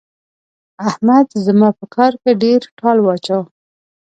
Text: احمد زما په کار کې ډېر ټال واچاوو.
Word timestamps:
احمد 0.89 1.27
زما 1.45 1.69
په 1.79 1.85
کار 1.95 2.13
کې 2.21 2.31
ډېر 2.43 2.61
ټال 2.77 2.97
واچاوو. 3.01 3.45